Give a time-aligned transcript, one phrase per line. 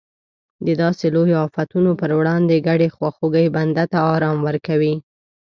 [0.65, 4.95] د داسې لویو افتونو پر وړاندې ګډې خواخوږۍ بنده ته ارام ورکوي.